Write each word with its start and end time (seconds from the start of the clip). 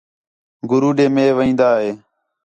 گُرو 0.69 0.89
ݙے 0.97 1.05
مے 1.15 1.25
وین٘داں 1.37 1.77